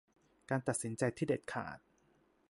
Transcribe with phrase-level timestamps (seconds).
[0.49, 1.77] การตัดสินใจที่เด็ดขาด